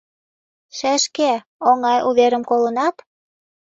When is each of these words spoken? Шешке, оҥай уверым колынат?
Шешке, 0.77 1.31
оҥай 1.69 1.99
уверым 2.09 2.43
колынат? 2.49 2.95